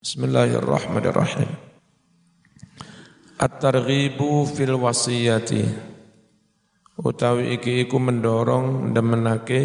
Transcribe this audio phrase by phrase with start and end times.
[0.00, 1.60] Bismillahirrahmanirrahim.
[3.36, 5.60] At-targhibu fil wasiyati.
[7.04, 9.60] Utawi iki iku mendorong demenake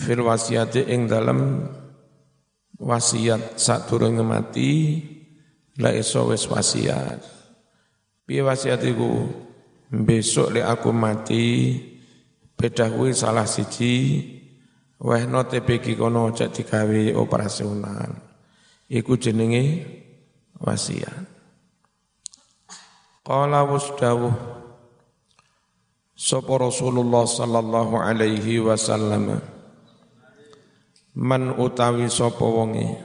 [0.00, 1.60] fil wasiyati ing dalam
[2.80, 4.96] wasiat sadurunge mati
[5.76, 7.20] la iso wis wasiat.
[8.24, 9.28] Piye wasiat iku?
[9.92, 11.76] Besok lek aku mati
[12.56, 14.24] beda kuwi salah siji
[15.02, 18.21] wehno TPG kono cek digawe operasional.
[18.92, 19.88] Iku jenenge
[20.60, 21.24] wasiat.
[23.24, 24.36] Qala wasdawuh
[26.12, 29.40] Sapa Rasulullah sallallahu alaihi wasallam
[31.16, 33.00] Man utawi sapa wonge?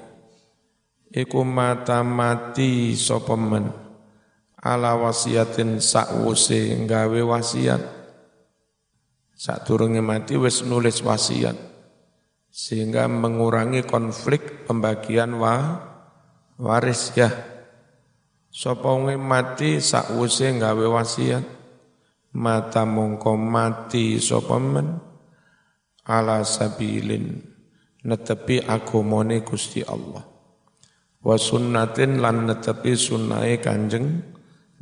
[1.07, 3.71] Iku mata mati sapa men?
[4.59, 7.79] Ala wasiatin sakwuse gawe wasiat.
[9.39, 11.66] Sadurunge mati wis nulis wasiat
[12.57, 15.77] sehingga mengurangi konflik pembagian wa,
[16.57, 17.29] waris ya.
[18.49, 21.45] Sapa mati sakwuse gawe wasiat.
[22.33, 24.97] Mata mongko mati sapa men?
[26.09, 27.45] Ala sabilin.
[28.01, 30.25] Netepi agamane Gusti Allah.
[31.21, 34.25] Wa sunnatin lan netepi sunnahe Kanjeng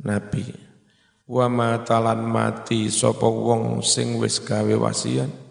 [0.00, 0.48] Nabi.
[1.28, 5.45] Wa matalan mati sapa wong sing wis gawe wasiat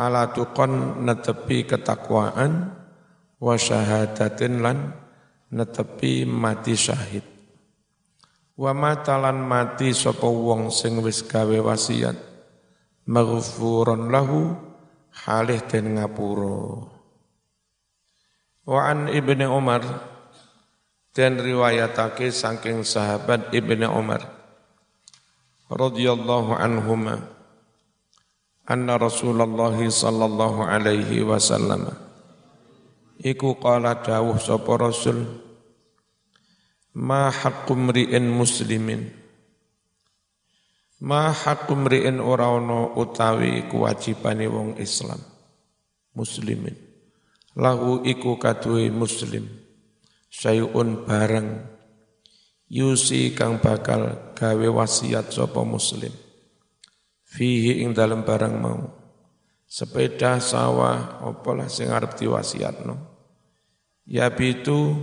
[0.00, 2.72] ala tuqon netepi ketakwaan
[3.36, 4.96] wa syahadatin lan
[5.52, 7.24] netepi mati syahid.
[8.56, 12.16] Wa matalan mati sapa wong sing wis gawe wasiat
[13.08, 14.52] maghfuron lahu
[15.24, 16.88] halih den ngapura.
[18.68, 19.82] Wa an ibni Umar
[21.16, 24.22] dan riwayatake saking sahabat ibni Umar
[25.66, 27.39] radhiyallahu anhumah
[28.70, 31.90] anna Rasulullah sallallahu alaihi wasallam.
[33.18, 35.26] Iku qala dawuh sapa Rasul
[36.94, 37.90] ma haqqum
[38.30, 39.10] muslimin.
[41.02, 45.18] Ma haqqum ri'in ora ana utawi kewajibane wong Islam
[46.14, 46.78] muslimin.
[47.58, 49.50] Lahu iku kaduwe muslim
[50.30, 51.66] sayun barang
[52.70, 56.14] yusi kang bakal gawe wasiat sapa muslim
[57.30, 58.82] fihi ing dalam barang mau.
[59.70, 62.98] Sepeda sawah opolah sing arep diwasiatno.
[64.02, 64.98] Ya bitu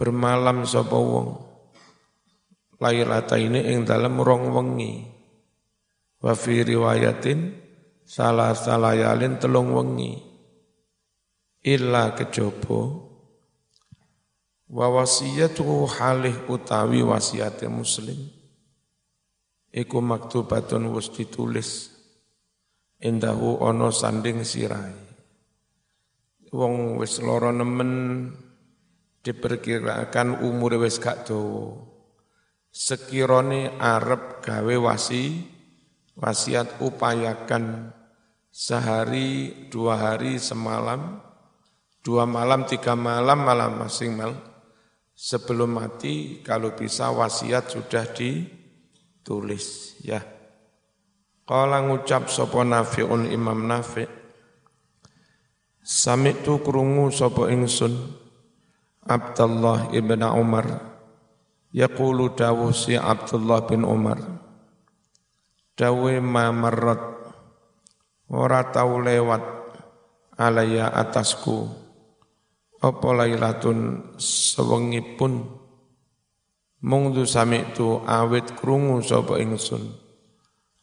[0.00, 1.44] bermalam sapa wong.
[2.80, 5.04] Lailata ini ing dalam rong wengi.
[6.24, 7.52] Wa fi riwayatin
[8.08, 10.16] salah salayalin telung wengi.
[11.60, 13.04] Illa kejaba.
[14.72, 18.35] Wa wasiyatu halih utawi wasiate muslim
[19.76, 21.92] iku maktubatun wis ditulis.
[22.96, 24.96] Indahu ana sanding sirai.
[26.48, 28.32] Wong wis lara nemen
[29.20, 31.76] diperkirakan umur wis gak dawa.
[32.72, 35.44] Sekirane arep gawe wasi
[36.16, 37.92] wasiat upayakan
[38.48, 41.20] sehari dua hari semalam
[42.00, 44.32] dua malam tiga malam malam masing mal
[45.12, 48.55] sebelum mati kalau bisa wasiat sudah di
[49.26, 50.22] tulis ya.
[51.42, 54.06] Kala ngucap sapa Nafi'un Imam Nafi'
[55.82, 57.94] Sami'tu krungu sapa ingsun
[59.06, 60.66] Abdullah ibn Umar
[61.70, 64.18] yaqulu dawuh si Abdullah bin Umar
[65.78, 66.98] dawe ma marrat
[68.26, 69.42] ora tau lewat
[70.34, 71.70] alaya atasku
[72.82, 75.46] apa lailatun sewengi pun
[76.84, 79.96] Mungdu sami'tu awit krungu sapa ingsun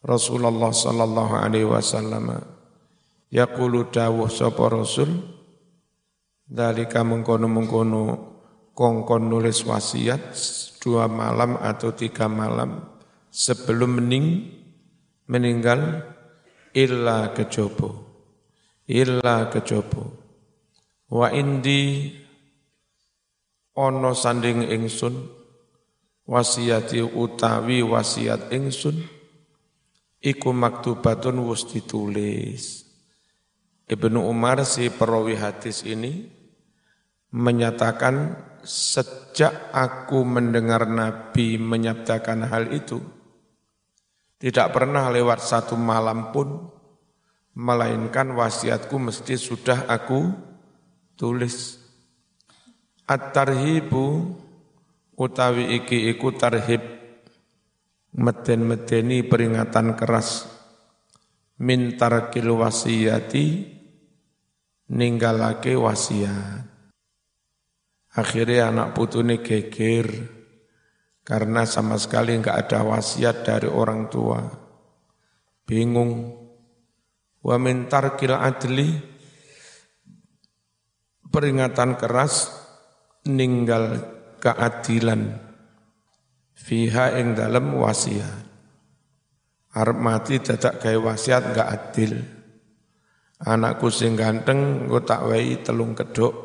[0.02, 2.34] Rasulullah sallallahu alaihi wasallam.
[3.30, 5.10] Yaqulu dawuh sapa Rasul
[6.44, 8.02] dalika mengkono-mengkono
[8.74, 10.34] kongkon nulis wasiat
[10.82, 12.84] dua malam atau tiga malam
[13.30, 14.50] sebelum mening
[15.30, 16.04] meninggal
[16.74, 18.04] illa kejobo
[18.90, 20.20] illa kejobo.
[21.08, 22.10] Wa indi
[23.76, 25.14] ono sanding ingsun
[26.24, 29.04] wasiati utawi wasiat ingsun
[30.24, 32.88] iku maktubatun wus ditulis.
[33.84, 36.24] Ibnu Umar si perawi hadis ini
[37.28, 38.32] menyatakan
[38.64, 43.04] sejak aku mendengar Nabi menyabdakan hal itu
[44.40, 46.68] tidak pernah lewat satu malam pun
[47.56, 50.32] melainkan wasiatku mesti sudah aku
[51.16, 51.80] tulis.
[53.04, 54.36] At-tarhibu
[55.18, 56.82] utawi iki iku tarhib
[58.14, 60.46] meden-medeni peringatan keras
[61.58, 63.74] min tarkil wasiyati
[64.90, 66.74] ninggalake wasiat
[68.14, 70.06] Akhirnya anak putune geger
[71.26, 74.38] karena sama sekali enggak ada wasiat dari orang tua.
[75.66, 76.30] Bingung.
[77.42, 78.86] Wa min tarkil adli
[81.26, 82.54] peringatan keras
[83.26, 84.13] ninggal
[84.44, 85.40] keadilan
[86.52, 88.44] fiha ing dalam wasiat.
[89.74, 92.12] Arab mati dadak wasiat enggak adil.
[93.40, 95.26] Anakku sing ganteng engko tak
[95.66, 96.44] telung kedok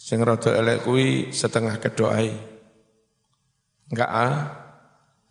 [0.00, 0.88] Sing rada elek
[1.28, 2.32] setengah kedoai.
[3.92, 4.36] Enggak ah,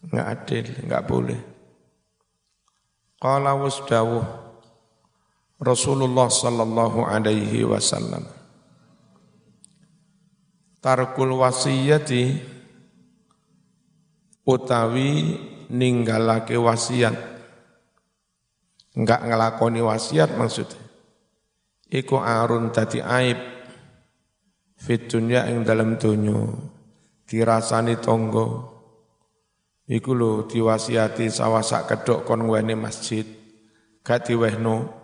[0.06, 1.42] enggak adil, enggak boleh.
[3.18, 4.24] Qala wasdawuh
[5.60, 8.39] Rasulullah sallallahu alaihi wasallam
[10.80, 12.40] Tarkul wasiyati
[14.48, 15.12] utawi
[15.68, 17.16] ninggalake wasiat.
[18.96, 20.80] Enggak ngelakoni wasiat maksudnya.
[21.90, 23.40] Iku arun dadi aib
[24.80, 26.38] fit dunya ing dalam dunya
[27.28, 28.48] dirasani tonggo
[29.90, 33.28] iku lho diwasiati sawasak kedok kon ngene masjid.
[34.00, 34.96] Gak diwehno.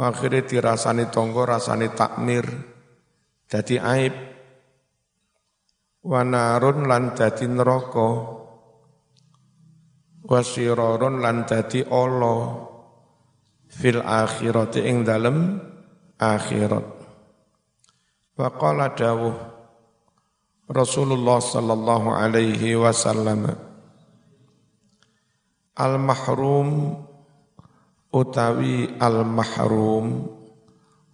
[0.00, 2.42] Akhirnya dirasani tonggo rasani takmir.
[3.46, 4.29] Dadi aib
[6.04, 8.10] wanarun lan dadi neraka.
[10.24, 12.68] Wasirorun lan dadi Allah.
[13.70, 15.60] Fil akhirati ing dalem
[16.18, 16.86] akhirat.
[18.34, 19.36] Wa qala dawuh
[20.70, 23.52] Rasulullah sallallahu alaihi wasallam
[25.74, 26.94] Al mahrum
[28.14, 30.30] utawi al mahrum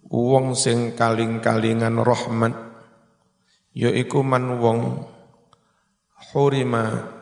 [0.07, 2.66] wong sing kaling-kalingan rahmat
[3.77, 5.05] yaiku man wong
[6.33, 7.13] hurima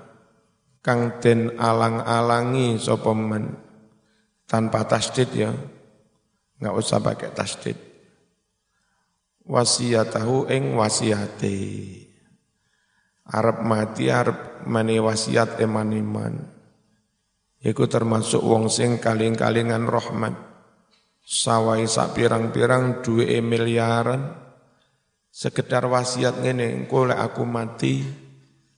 [0.79, 3.59] kang den alang-alangi sapa man
[4.47, 5.51] tanpa tasdid ya.
[6.55, 7.75] Nggak usah pakai tasdid.
[9.43, 11.57] Wasiyatahu ing wasiate.
[13.25, 16.33] Arab mati Arab mani wasiat eman iman.
[17.65, 20.37] Iku termasuk wong sing kaling-kalingan rahmat.
[21.25, 24.44] Sawai sak pirang-pirang duwe miliaran
[25.35, 27.99] Sekedar wasiat ngene engko lek aku mati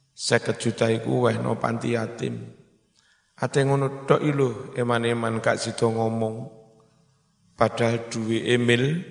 [0.09, 2.33] seket juta iku weh no panti yatim.
[3.37, 6.49] Ate ngono tok lho eman-eman gak sida ngomong.
[7.53, 9.05] Padahal duwe emil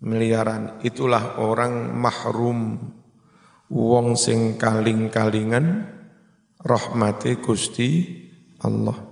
[0.00, 0.80] miliaran.
[0.80, 2.80] Itulah orang mahrum
[3.68, 5.84] wong sing kaling-kalingan
[6.64, 8.08] rahmati Gusti
[8.64, 9.04] Allah.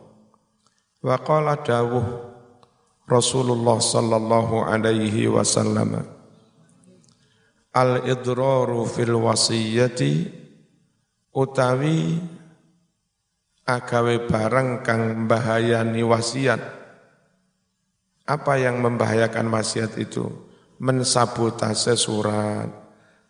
[1.05, 2.33] Wa qala dawuh
[3.05, 6.22] Rasulullah sallallahu alaihi wasallam
[7.73, 10.29] al idraru fil wasiyati
[11.33, 12.21] utawi
[13.65, 16.61] agawe barang kang bahayani wasiat.
[18.23, 20.31] Apa yang membahayakan wasiat itu?
[20.83, 22.71] Mensabotase surat,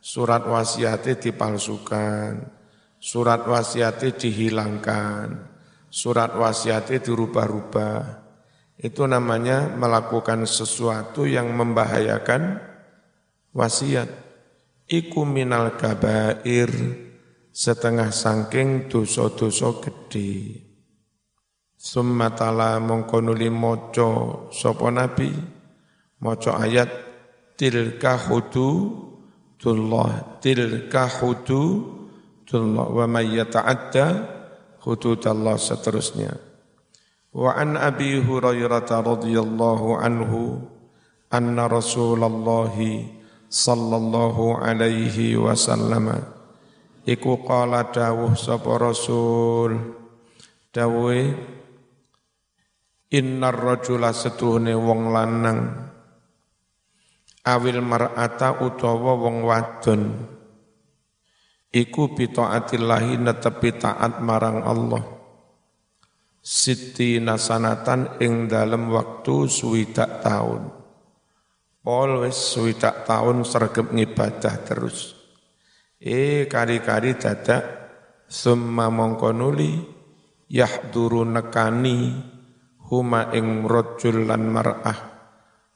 [0.01, 2.49] surat wasiatnya dipalsukan,
[2.97, 5.27] surat wasiatnya dihilangkan,
[5.89, 8.25] surat wasiatnya dirubah-rubah.
[8.81, 12.59] Itu namanya melakukan sesuatu yang membahayakan
[13.53, 14.32] wasiat.
[14.93, 16.69] Iku minal kabair
[17.49, 20.61] setengah sangking dosa-dosa gede.
[21.73, 25.33] Summatala mongkonuli moco sopo nabi,
[26.21, 27.03] moco ayat
[27.57, 30.11] tilka hududullah
[30.43, 34.07] tilka hududullah wa may yata'adda
[34.83, 36.35] hududallah seterusnya
[37.33, 40.59] wa an abi hurairah radhiyallahu anhu
[41.31, 42.75] anna rasulullah
[43.53, 46.17] sallallahu alaihi wasallam.
[47.05, 50.01] Iku qala dawuh sapa rasul.
[50.73, 51.37] Dawuhe
[53.13, 55.61] innar rajula setuhne wong lanang.
[57.45, 60.03] Awil mar'ata utawa wong wadon.
[61.73, 65.03] Iku bitaatillahi netepi taat marang Allah.
[66.43, 70.82] Siti nasanatan ing dalam waktu suwidak tahun
[71.83, 75.19] pol wis suwidak tahun sergep ngibadah terus
[75.99, 77.63] eh kari-kari dadak
[78.31, 79.83] summa mongko nuli
[80.47, 82.17] yahduru nekani
[82.93, 85.13] huma ing rajul lan mar'ah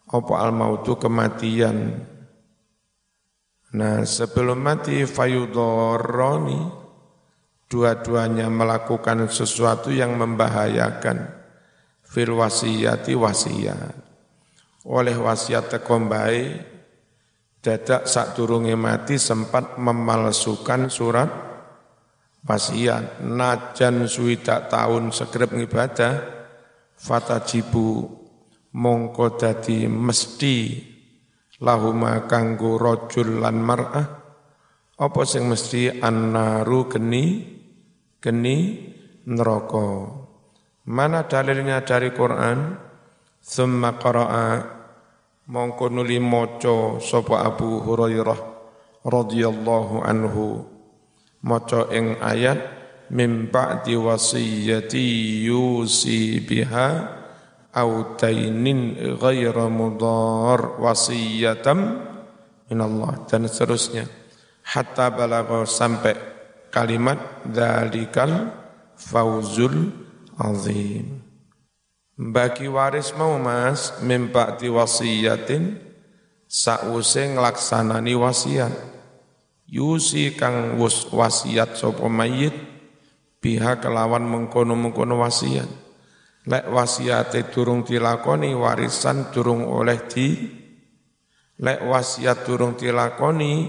[0.07, 2.07] apa al mautu kematian.
[3.77, 6.61] Nah sebelum mati fayudoroni
[7.67, 11.35] dua-duanya melakukan sesuatu yang membahayakan
[12.07, 14.07] fil wasiyati wasiat.
[14.87, 16.63] Oleh wasiat tekombai
[17.59, 21.27] dadak sak durunge mati sempat memalsukan surat
[22.47, 23.19] wasiat.
[23.27, 26.23] Najan suwidak tahun segrep ngibadah
[26.95, 28.07] fatajibu
[28.79, 30.59] mongko dadi mesti.
[31.57, 34.07] Lahuma kanggo rajul lan mar'ah.
[35.03, 35.99] Apa sing mesti?
[35.99, 37.43] Annaru geni
[38.23, 38.87] geni
[39.27, 40.15] neraka.
[40.87, 42.87] Mana dalilnya dari Quran?
[43.41, 44.76] Thumma qara'a
[45.47, 48.39] mongko nuli maca sapa Abu Hurairah
[49.07, 50.67] radhiyallahu anhu.
[51.47, 52.59] Maca ing ayat
[53.15, 56.89] min ba'di wasiyati yusi biha
[57.71, 62.03] au dainin ghaira mudar wasiyatam
[62.67, 64.11] min Allah dan seterusnya.
[64.67, 66.19] Hatta balagha sampai
[66.75, 68.51] kalimat dzalikal
[68.99, 69.95] fauzul
[70.35, 71.26] azim
[72.17, 73.93] bagi waris mau mas
[74.57, 75.77] di wasiyatin
[76.49, 78.73] sause nglaksanani wasiat.
[79.69, 80.81] Yusi kang
[81.13, 82.55] wasiat sapa mayit
[83.43, 85.69] pihak kelawan mengkono-mengkono wasiat.
[86.47, 90.29] Lek wasiate durung dilakoni warisan durung oleh di
[91.59, 93.67] lek wasiat durung dilakoni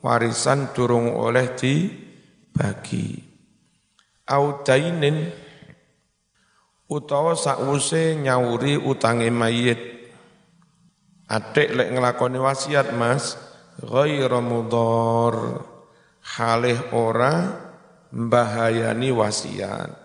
[0.00, 1.84] warisan durung oleh di
[2.48, 3.20] bagi
[4.24, 5.28] audainin
[6.90, 9.80] utawa sakwuse nyauri utange mayit
[11.28, 13.40] adik lek nglakoni wasiat Mas
[13.80, 15.64] ghairu mudhar
[16.20, 17.56] halih ora
[18.12, 20.04] mbahayani wasiat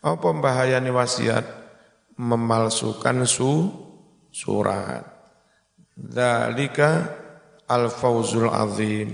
[0.00, 1.44] apa bahayanya wasiat?
[2.16, 3.68] Memalsukan su
[4.32, 5.04] surat.
[5.92, 7.04] Dalika
[7.68, 9.12] al-fauzul azim.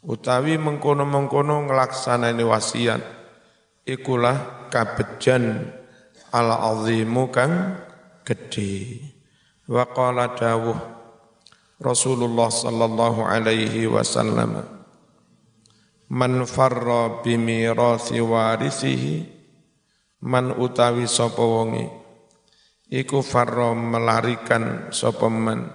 [0.00, 3.02] Utawi mengkono-mengkono ngelaksanani wasiat.
[3.84, 5.72] Ikulah kabejan
[6.32, 7.76] al-azimu kang
[8.24, 9.02] gede.
[9.68, 10.78] Wa qala dawuh
[11.78, 14.64] Rasulullah sallallahu alaihi wasallam
[16.08, 19.28] Man farra bimirasi warisihi
[20.24, 21.84] man utawi sapa wonge
[22.88, 25.68] iku farra melarikan sapa man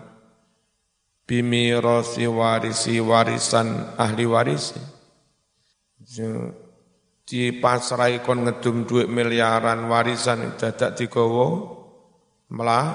[1.29, 4.73] warisi warisan ahli waris
[7.23, 11.71] di pasrai kon ngedum duit miliaran warisan dadak digawa
[12.51, 12.87] melah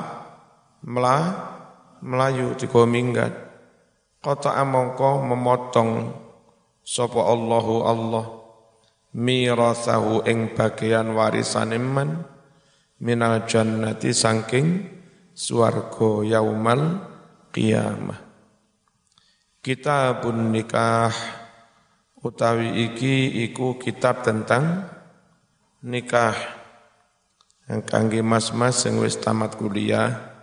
[0.84, 1.22] melah
[2.04, 3.32] melayu digawa minggat.
[4.18, 5.90] Kota amongko memotong
[6.82, 8.26] sapa Allahu Allah
[9.14, 12.26] mirasahu ing bagian warisan iman
[12.98, 14.84] minal jannati sangking
[15.32, 16.98] swarga yaumal
[17.54, 18.20] qiyamah.
[19.62, 21.14] Kitabun nikah
[22.22, 24.88] utawi iki iku kitab tentang
[25.84, 26.34] nikah.
[27.68, 30.34] Yang kangge mas-mas sing wis tamat kuliah.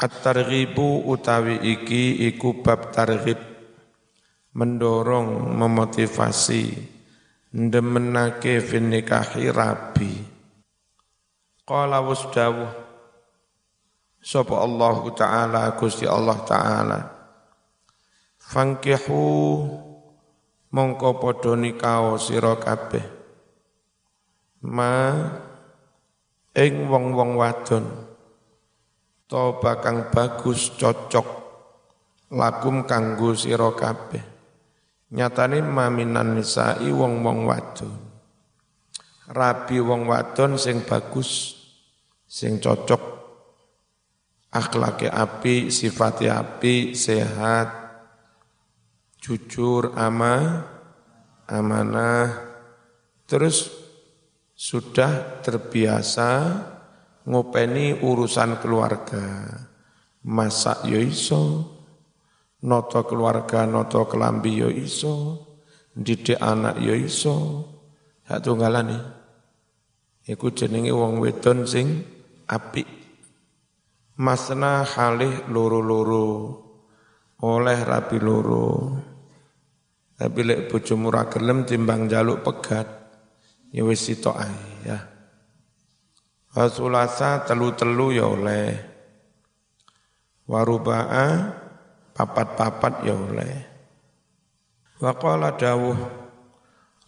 [0.00, 3.40] At-targhibu utawi iki iku bab targhib.
[4.50, 6.74] Mendorong memotivasi
[7.54, 10.12] ndemenake fin nikahi rabi.
[11.62, 12.66] Qala wasdawu
[14.18, 17.00] sapa Allah taala Gusti Allah taala.
[18.42, 19.22] Fangkihu
[20.70, 23.06] mongko padha nikah sira kabeh
[24.66, 24.94] ma
[26.54, 27.84] ing wong-wong wadon
[29.30, 31.28] to bakang bagus cocok
[32.30, 34.40] lakum kanggo sira kabeh
[35.10, 37.90] Nyatane maminan nisa'i wong-wong wadon.
[39.26, 41.58] Rabi wong wadon sing bagus,
[42.30, 43.02] sing cocok
[44.54, 47.79] akhlake api, sifati api, sehat,
[49.20, 50.64] jujur, ama,
[51.44, 52.40] amanah,
[53.28, 53.68] terus
[54.56, 56.30] sudah terbiasa
[57.28, 59.24] ngopeni urusan keluarga.
[60.20, 61.42] Masak yo iso,
[62.64, 65.48] noto keluarga, noto kelambi yo iso,
[65.96, 67.36] didik anak yo iso,
[68.28, 69.00] hak tunggalane.
[70.28, 72.04] Iku jenenge wong wedon sing
[72.44, 72.84] apik.
[74.20, 76.28] Masna halih loro-loro,
[77.40, 78.68] oleh rapi loro.
[80.20, 82.84] Tapi lek bojomu ra gelem timbang jaluk pegat,
[83.72, 85.00] ya wis sitok ae ya.
[86.52, 88.68] Wasulasa telu-telu ya oleh.
[90.44, 91.56] Waruba'a
[92.12, 93.54] papat-papat ya oleh.
[95.00, 95.96] Wa qala dawuh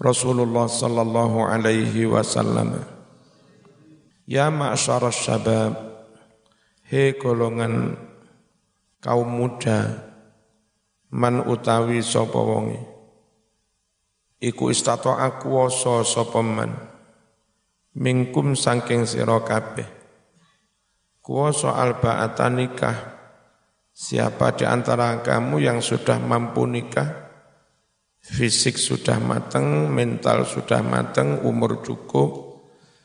[0.00, 2.80] Rasulullah sallallahu alaihi wasallam
[4.24, 5.76] Ya ma'syar syabab
[6.88, 8.00] He golongan
[9.04, 10.08] kaum muda
[11.12, 12.91] man utawi sapa wonge
[14.42, 16.74] iku istata'a kuwasa sapa man?
[17.94, 19.86] Mingkum saking sira kabeh.
[21.22, 22.98] Kuwasa alba'ata nikah.
[23.94, 27.12] Siapa di antara kamu yang sudah mampu nikah,
[28.24, 32.56] fisik sudah matang, mental sudah matang, umur cukup,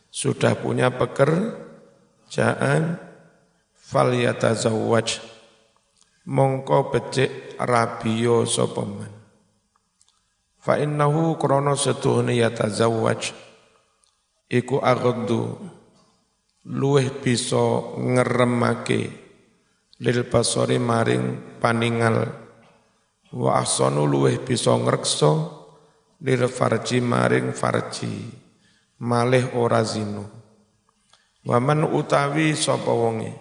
[0.08, 3.04] sudah punya pekerjaan,
[3.76, 5.20] fal yatazawwaj,
[6.24, 8.88] mongko becik rabiyo sapa
[10.68, 13.32] fa innahu krana setuhne yatazawwaj.
[14.52, 15.56] Iku aghaddu
[16.68, 19.02] luweh bisa ngeremake
[20.04, 22.28] lil basori maring paningal.
[23.32, 25.32] Wa ahsanu luweh bisa ngrekso
[26.20, 28.28] lil farji maring farji.
[29.00, 30.28] Malih ora zinu.
[31.48, 33.32] Waman utawi sapa wonge?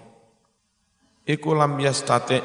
[1.26, 2.38] Iku lam yastate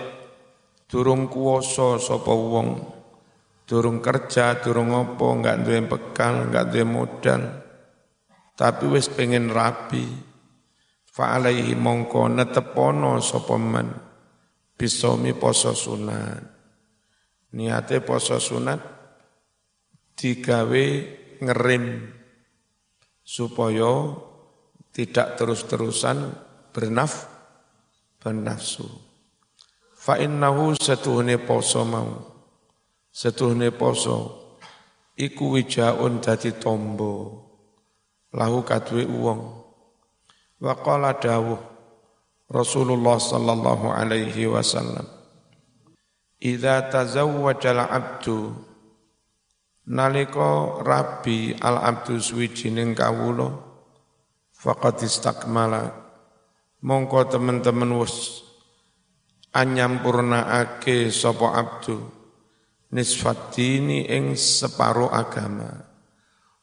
[0.90, 3.01] durung kuwasa sapa wong
[3.72, 7.42] durung kerja durung apa enggak duwe bekal enggak duwe modal
[8.60, 10.04] tapi wis pengen rapi
[11.08, 13.88] fa alaihi mongko netepono sapa man
[14.76, 16.44] bisomi poso sunat
[17.56, 18.80] niate poso sunat
[20.20, 20.86] digawe
[21.40, 22.12] ngerim
[23.24, 24.12] supaya
[24.92, 26.36] tidak terus-terusan
[26.76, 27.32] bernaf
[28.22, 28.86] bernafsu.
[29.98, 32.31] Fa innahu satuhne poso mau.
[33.12, 34.40] Satuhne poso
[35.20, 37.44] iku wijaun dadi tombo.
[38.32, 39.44] Lahu kadwe uwong.
[40.64, 41.60] Wa qala dawuh
[42.48, 45.04] Rasulullah sallallahu alaihi wasallam.
[46.40, 48.56] Idza tazawwajal abdu
[49.92, 53.52] nalika rabi al abdu suwijining kawula
[54.56, 55.92] faqad istakmala
[56.86, 58.46] mongko teman-teman wis
[59.54, 62.21] anyampurnaake sapa abdu
[62.92, 65.72] nisfat dini ing separo agama.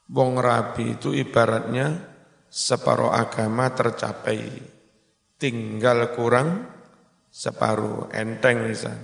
[0.08, 2.00] Wong rabi itu ibaratnya
[2.48, 4.40] separo agama tercapai.
[5.36, 6.64] Tinggal kurang
[7.28, 8.96] separuh enteng misal.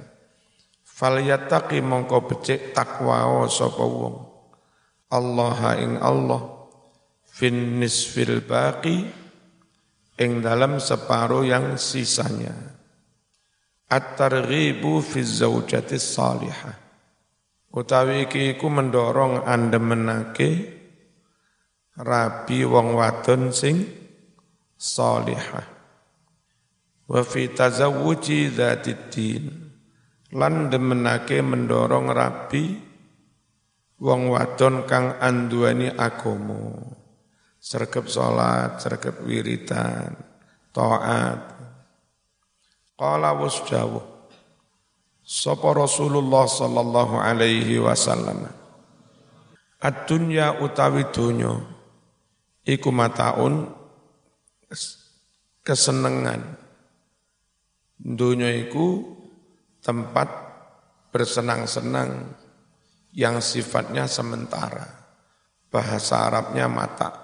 [0.82, 4.16] Fal yattaqi mongko becik takwa sapa wong.
[5.12, 6.42] Allah ing Allah
[7.28, 9.04] fin nisfil baqi
[10.18, 12.54] ing dalam separuh yang sisanya
[13.90, 16.83] at-targhibu fi zaujati salihah.
[17.74, 20.50] Utawi iki iku mendorong andemenake
[21.98, 23.82] rabi wong wadon sing
[24.78, 25.66] salihah.
[27.10, 29.50] Wa fi tazawuji dzatiddin
[30.38, 32.78] lan demenake mendorong rabi
[33.98, 36.94] wong wadon kang anduani agomo.
[37.58, 40.14] Sergep salat, sergep wiridan,
[40.70, 41.40] taat,
[42.94, 44.13] Qala wasjawu
[45.24, 48.44] Sapa Rasulullah sallallahu alaihi wasallam.
[49.80, 51.64] Ad-dunya utawi dunya
[52.68, 53.72] iku mataun
[55.64, 56.60] kesenengan.
[57.96, 59.00] Dunya iku
[59.80, 60.28] tempat
[61.08, 62.36] bersenang-senang
[63.16, 65.08] yang sifatnya sementara.
[65.72, 67.16] Bahasa Arabnya mata.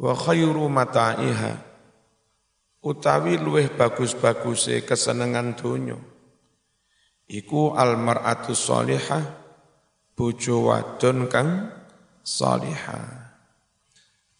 [0.00, 1.60] Wa khairu mata'iha
[2.80, 6.09] utawi luweh bagus-baguse kesenengan donya
[7.30, 9.22] iku almar'atu shalihah
[10.18, 11.70] bojo wadon kang
[12.26, 13.30] salihah.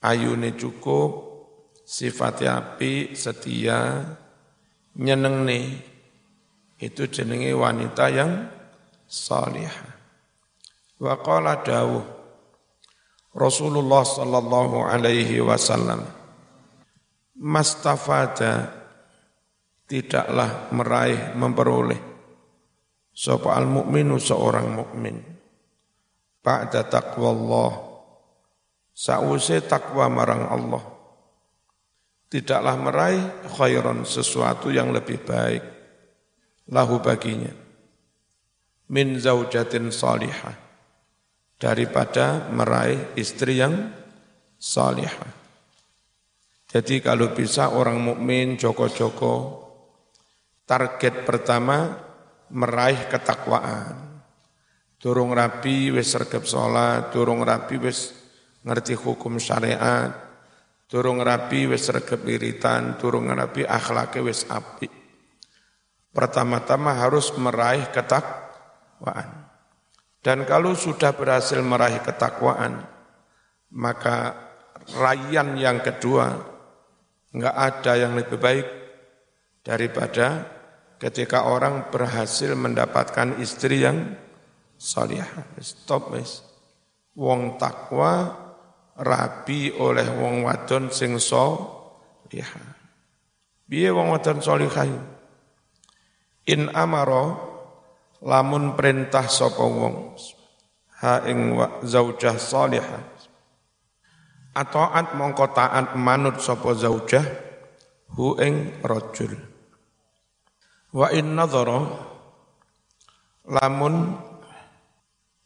[0.02, 1.30] Ayune cukup
[1.86, 4.02] sifat api setia
[4.98, 5.86] nyenengne
[6.80, 8.48] itu jenenge wanita yang
[9.06, 9.94] salihah.
[10.98, 12.04] Wa qala dawuh
[13.30, 16.02] Rasulullah sallallahu alaihi wasallam
[17.38, 18.74] mastafada
[19.86, 22.09] tidaklah meraih memperoleh
[23.20, 25.30] sapa al mukminu seorang mukmin
[26.40, 27.88] ba'da taqwallah.
[28.96, 30.84] Sa'use takwa marang Allah.
[32.30, 33.24] Tidaklah meraih
[33.56, 35.64] khairan sesuatu yang lebih baik.
[36.70, 37.50] Lahu baginya.
[38.92, 40.52] Min zaujatin salihah.
[41.60, 43.88] Daripada meraih istri yang
[44.60, 45.32] salihah.
[46.70, 49.64] Jadi kalau bisa orang mukmin joko-joko
[50.68, 52.09] target pertama
[52.50, 54.22] meraih ketakwaan.
[55.00, 58.12] Turung rapi wis sergap sholat, turung rapi wis
[58.60, 60.12] ngerti hukum syariat,
[60.84, 64.92] turung rapi wis sergap wiritan, turung rapi akhlaknya wis api.
[66.12, 69.48] Pertama-tama harus meraih ketakwaan.
[70.20, 72.84] Dan kalau sudah berhasil meraih ketakwaan,
[73.72, 74.36] maka
[75.00, 76.50] rayan yang kedua
[77.30, 78.66] Enggak ada yang lebih baik
[79.62, 80.50] daripada
[81.00, 84.14] ketika orang berhasil mendapatkan istri yang
[84.76, 85.48] salihah.
[85.58, 86.44] Stop wis.
[87.16, 88.36] Wong takwa
[89.00, 92.76] rabi oleh wong wadon sing salihah.
[93.64, 94.86] Biye wong wadon salihah?
[96.44, 97.48] In amaro
[98.20, 100.12] lamun perintah sapa wong
[101.00, 101.56] ha ing
[101.88, 103.00] zaujah salihah
[104.50, 107.22] Atoat mongko taat manut sapa zaujah
[108.18, 109.49] hu ing rajul.
[110.90, 111.86] Wa in nadhara
[113.46, 114.18] lamun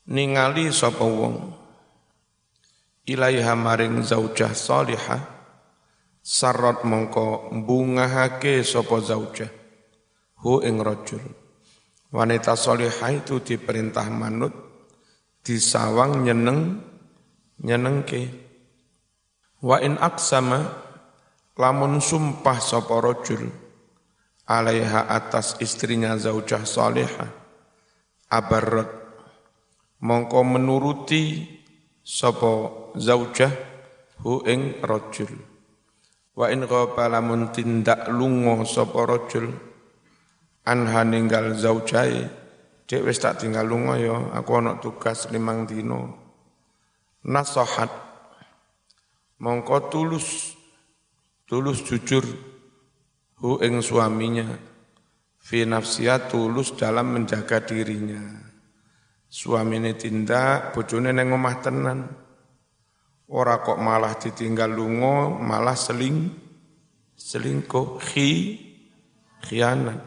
[0.08, 1.52] ningali sapa wong
[3.04, 5.20] ilaiha maring zaujah salihah
[6.24, 9.52] sarot mongko mbungahake sapa zaujah
[10.40, 11.20] hu ing rajul.
[12.08, 14.56] Wanita salihah itu diperintah manut
[15.44, 16.80] disawang nyeneng
[17.60, 18.32] nyenengke.
[19.60, 20.72] Wa in aksama
[21.60, 23.63] lamun sumpah sapa rajul
[24.48, 27.30] alaiha atas istrinya zaujah salihah.
[28.28, 28.90] Abarrat
[30.00, 31.48] mongko menuruti
[32.04, 33.52] sapa zaujah
[34.20, 35.32] hu ing rajul.
[36.34, 39.54] Wa in ghaba lamun tindak lunga sapa rajul
[40.64, 42.24] anha ninggal zaujai
[42.88, 46.16] dek wis tak tinggal lunga ya aku ana tugas limang dino
[47.24, 47.88] nasahat
[49.40, 50.56] mongko tulus
[51.48, 52.24] tulus jujur
[53.44, 54.48] hu ing suaminya.
[55.36, 58.40] Fi nafsiyah tulus dalam menjaga dirinya.
[59.28, 62.00] Suami ini tindak bojone neng omah tenan.
[63.28, 66.32] Ora kok malah ditinggal lungo malah seling
[67.12, 68.00] selingkuh.
[68.00, 68.56] Khi
[69.44, 70.00] khianat.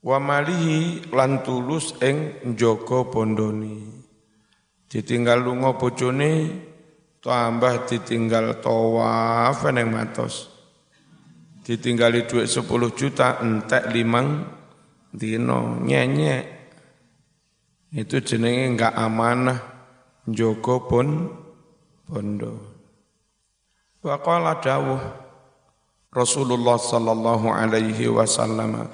[0.00, 3.84] Wa malihi lan tulus ing njogo bondoni.
[4.88, 6.32] Ditinggal lungo bojone
[7.20, 10.55] tambah ditinggal tawaf neng matos
[11.66, 12.62] ditinggali duit 10
[12.94, 14.46] juta entek limang
[15.10, 16.46] dino nyenyek
[17.90, 19.58] itu jenenge enggak amanah
[20.30, 21.26] njogo pun
[22.06, 22.54] bondo.
[23.98, 25.02] Wa qala dawuh
[26.14, 28.86] Rasulullah sallallahu alaihi wasallam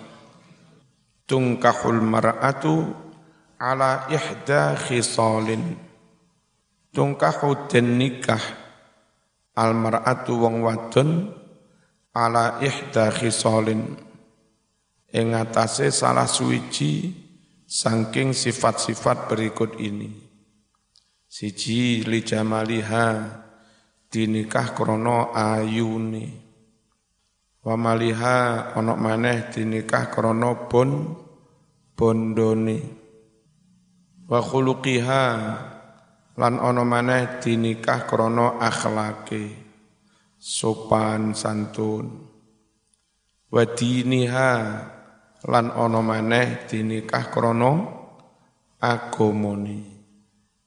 [1.28, 2.88] tungkahul mar'atu
[3.60, 5.76] ala ihda khisalin.
[6.92, 8.40] Tungkahu den nikah.
[9.52, 11.41] Al mar'atu wong wadon
[12.12, 13.96] ala ihda khisalin
[15.12, 15.32] ing
[15.92, 17.12] salah suwiji
[17.64, 20.12] saking sifat-sifat berikut ini.
[21.32, 23.32] Siji li jamaliha
[24.12, 26.44] dinikah krana ayune.
[27.64, 31.16] Wa maliha ana maneh dinikah krana bon
[31.96, 32.78] bondone.
[34.28, 35.24] Wa khuluqiha
[36.36, 39.61] lan ana maneh dinikah krana akhlake
[40.42, 42.10] sopan santun.
[43.46, 44.50] Wa diniha
[45.46, 47.72] lan ana maneh dinikah krana
[48.82, 49.78] agamane.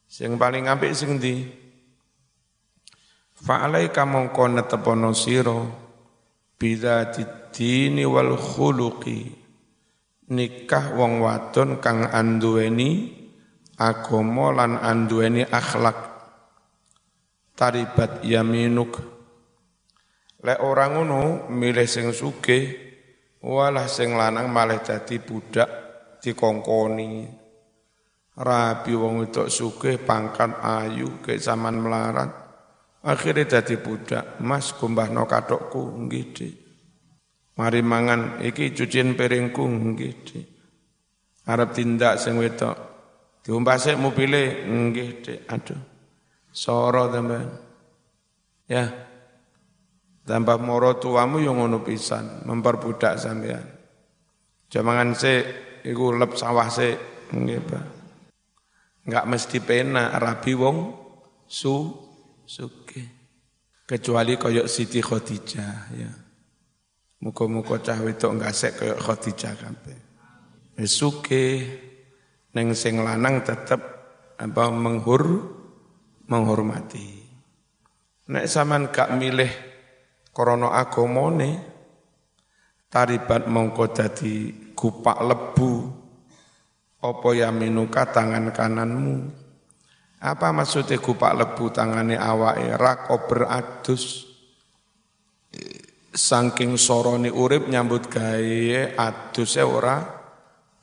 [0.08, 1.44] Sing paling apik sing ndi?
[3.36, 5.60] Fa'alaika mongko netepono sira
[6.56, 9.44] bidzati dini wal khuluqi.
[10.26, 13.12] Nikah wong wadon kang anduweni
[13.78, 16.16] agama lan anduweni akhlak.
[17.54, 19.15] Taribat yaminuk
[20.46, 22.70] Lek orang ngono milih sing sugih,
[23.42, 25.70] walah sing lanang malah dadi budak
[26.22, 27.26] dikongkoni.
[28.36, 32.30] Rabi wong itu sugih pangkat ayu ke zaman melarat.
[33.06, 36.30] Akhirnya dadi budak, Mas kumbahno katokku nggih
[37.56, 40.46] Mari mangan iki cucian piringku nggih Dik.
[41.48, 42.76] Arep tindak sing wedok.
[43.40, 45.40] Diumpase mobile nggih Dik.
[45.48, 45.80] Aduh.
[46.52, 47.48] Soro teman.
[48.68, 49.05] Ya.
[50.26, 53.62] Tambah moro tuamu yang ngono pisan, memperbudak sampean.
[54.74, 55.34] Jamangan se
[55.86, 56.98] iku lep sawah se
[57.30, 57.62] nggih,
[59.06, 60.78] Enggak mesti pena rabi wong
[61.46, 61.94] su
[62.42, 63.04] suke.
[63.86, 66.12] Kecuali koyok Siti Khadijah ya.
[67.22, 70.00] Muka-muka cah wedok enggak sek koyok Khadijah kabeh.
[70.82, 71.46] Wis suke
[72.58, 73.78] ning sing lanang tetep
[74.42, 75.54] apa menghur
[76.26, 77.22] menghormati.
[78.26, 79.75] Nek sampean gak milih
[80.36, 81.64] krana agamane
[82.92, 86.04] taribat mongko dadi gupak lebu
[87.06, 89.30] apa yaminuka tangan kananmu?
[90.26, 92.74] Apa maksudnya gupak lebu tangane awake?
[92.74, 94.26] Ra beradus.
[96.16, 100.02] Saking sorone urip nyambut gawe aduse ora?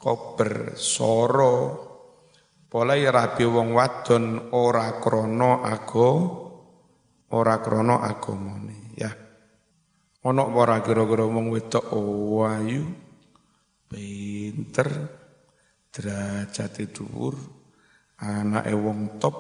[0.03, 1.55] Kober soro
[2.67, 6.11] pola ya rabi wong wadon ora krana ago
[7.31, 8.82] ora krana agamane
[10.23, 12.87] Ono ora kira-kira wong wedok oh, ayu,
[13.91, 14.87] pinter,
[15.91, 17.35] derajate dhuwur,
[18.23, 19.35] anake wong top,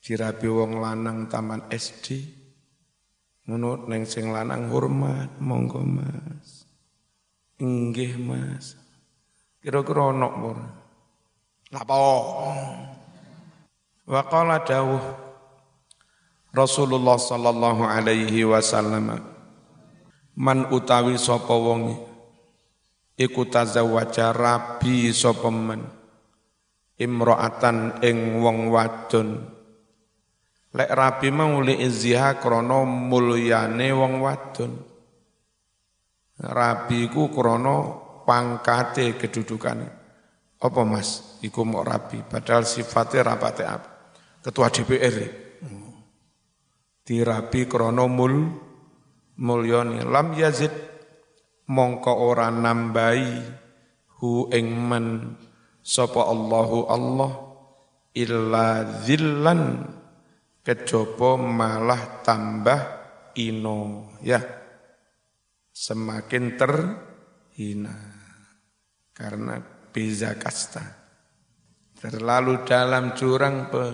[0.00, 2.40] dirabi wong lanang taman SD.
[3.44, 6.64] Ngono neng sing lanang hormat, monggo Mas.
[7.60, 8.72] Inggih Mas.
[9.60, 10.68] Kira-kira ono ora?
[11.76, 11.94] Napa?
[14.08, 15.04] Wa qala dawuh
[16.56, 19.31] Rasulullah sallallahu alaihi wasallam
[20.38, 21.96] man utawi sapa wong
[23.18, 25.82] iku tazawwaja rabi sapa men
[27.02, 29.28] imro'atan ing wong wadon.
[30.72, 34.72] Lek rabi mau li izziha krana mulyane wong wadon.
[36.42, 37.76] Rabi ku krana
[38.24, 39.88] pangkate kedudukane.
[40.62, 41.38] Apa mas?
[41.42, 43.92] Iku mau rabi padahal sifatnya rapate apa
[44.42, 45.16] ketua DPR
[47.02, 48.34] dirabi krana mul
[49.40, 50.72] mulyane lam yazid
[51.70, 53.40] mongko ora nambahi
[54.20, 55.06] hu ing men
[55.82, 57.32] sapa Allahu Allah
[58.16, 59.62] illa zillan.
[60.62, 62.80] Kejaba malah tambah
[63.34, 64.38] ino ya.
[65.74, 67.98] Semakin terhina
[69.10, 69.58] karena
[69.90, 70.86] beza kasta.
[71.98, 73.86] Terlalu dalam jurang pe.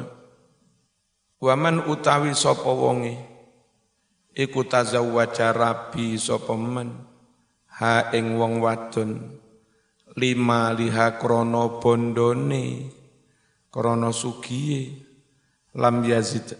[1.40, 3.37] Waman utawi sapa wonge
[4.38, 6.94] iku tazawwaja rabi sapa men?
[7.82, 9.42] Ha ing wong wadon.
[10.14, 12.86] Lima liha krono bondone.
[13.66, 14.82] Krono sugiye.
[15.74, 16.54] Lam yazid.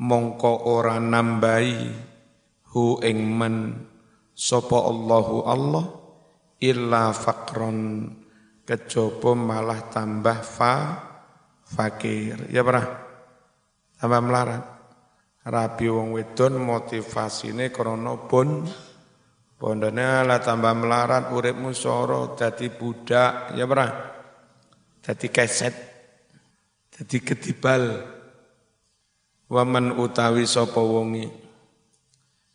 [0.00, 1.90] Mongko ora nambahi
[2.70, 3.56] hu ing men.
[4.30, 5.86] Sapa Allahu Allah?
[6.62, 8.08] Illa faqron
[8.62, 10.74] kejaba malah tambah fa
[11.66, 12.48] fakir.
[12.52, 12.86] Ya pernah?
[14.00, 14.79] Tambah melarat
[15.46, 18.68] rabi wong wedon motivasine krana bon
[19.60, 23.92] Pondone lah tambah melarat uripmu soro dadi budak ya pernah
[25.04, 25.76] dadi keset
[26.88, 28.08] dadi ketibal.
[29.52, 31.28] Waman utawi sapa wongi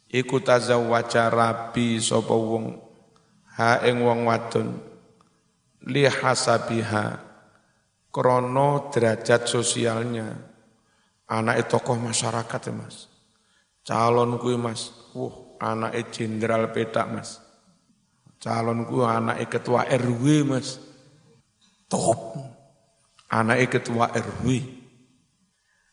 [0.09, 2.73] iku tazawwaja rabi sapa wong
[3.53, 4.81] ha ing wong wadon.
[5.85, 7.21] Li hasabiha
[8.09, 10.54] krono derajat sosialnya
[11.25, 13.09] anak tokoh masyarakat ya mas
[13.81, 17.39] calon kuwi mas wah anaknya jenderal petak mas.
[18.39, 20.77] Calonku anaknya ketua RW mas.
[21.89, 22.37] Top.
[23.31, 24.47] Anaknya ketua RW.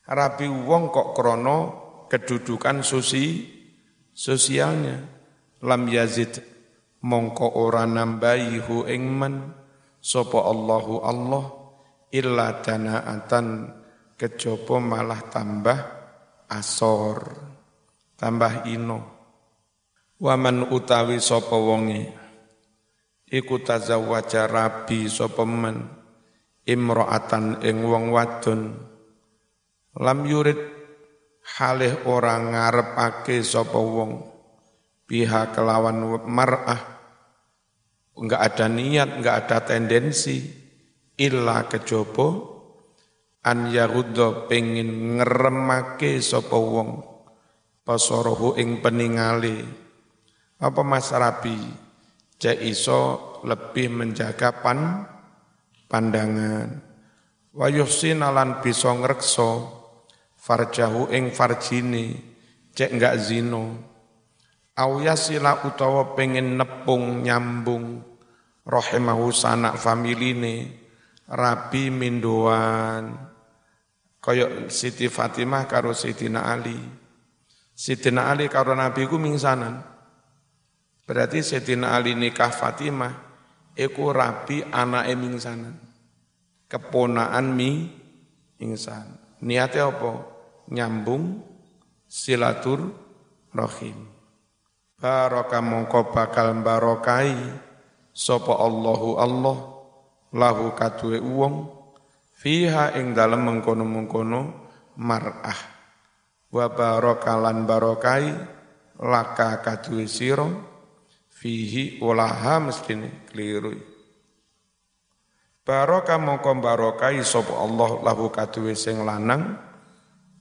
[0.03, 1.59] Rabi wong kok krono
[2.11, 3.49] kedudukan sosi
[4.12, 4.99] sosialnya.
[5.62, 6.42] Lam yazid
[7.07, 9.55] mongko ora nambahi hu ingman
[10.03, 11.45] sopo Allahu Allah
[12.11, 13.47] illa danaatan
[14.22, 15.78] kejopo malah tambah
[16.46, 17.18] asor
[18.14, 19.02] tambah ino.
[20.22, 22.06] Waman utawi sapa wonge?
[23.26, 25.90] Iku tazawwaja rabi sapa men?
[26.62, 28.78] Imro'atan ing wong wadon.
[29.98, 30.62] Lam yurid
[31.58, 34.22] halih ora ngarepake sapa wong.
[35.11, 35.98] Biha kelawan
[36.30, 36.82] mar'ah.
[38.14, 40.46] Enggak ada niat enggak ada tendensi.
[41.18, 42.52] Illa kejopo
[43.42, 47.02] an yaruddo pengin ngeremake sapa wong
[47.83, 49.83] pasorohu ing peningale
[50.62, 51.59] apa Mas Rabi?
[52.38, 53.02] Cek iso
[53.42, 55.02] lebih menjaga pan
[55.90, 56.70] pandangan.
[57.50, 59.66] Wa yuhsin alan bisa ngrekso
[60.38, 62.14] farjahu ing farjini
[62.78, 63.90] cek enggak zino.
[64.78, 68.07] Au utawa pengen nepung nyambung
[68.62, 70.78] rahimahu sanak familine
[71.26, 73.32] Rabi minduan
[74.22, 76.78] koyok Siti Fatimah karo Sidina Ali.
[77.74, 79.82] Sidina Ali karo Nabi ku mingsanan.
[81.02, 83.11] Berarti Sayyidina Ali nikah Fatimah,
[83.74, 85.74] iku rabi anak mingsanan.
[86.70, 87.90] Keponaan mi
[88.62, 89.18] ingsan.
[89.42, 90.12] Niatnya apa?
[90.72, 91.42] Nyambung
[92.06, 92.94] silatur
[93.50, 94.08] rahim.
[94.96, 97.35] Baraka mongko bakal barokai
[98.14, 99.58] sapa Allahu Allah
[100.30, 101.82] lahu katue uwong
[102.42, 104.40] fiha ing dalem mengkono-mengkono
[104.98, 105.61] mar'ah.
[106.50, 108.26] Wa barakalan barokai
[108.98, 110.50] laka katue sira
[111.31, 113.78] fihi ulaha mestine keliru.
[115.62, 119.55] Barokah mongko barokai sapa Allah lahu kaduwe sing lanang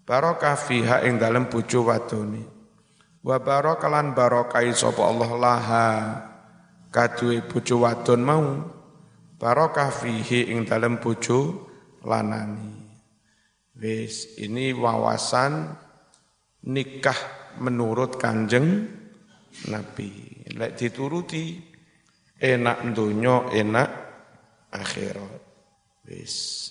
[0.02, 2.42] barokah fiha ing dalem bojo wadone.
[3.22, 5.90] Wa barokalan barokai sapa Allah laha
[6.90, 8.46] kaduwe bojo wadon mau
[9.38, 11.71] barokah fihi ing dalem bojo
[12.06, 12.82] lanani
[13.78, 15.74] wis ini wawasan
[16.70, 17.18] nikah
[17.58, 18.88] menurut kanjeng
[19.68, 20.42] Nabi.
[20.56, 21.60] Lek dituruti
[22.40, 23.90] enak dunya enak
[24.72, 25.42] akhirat.
[26.08, 26.68] Wis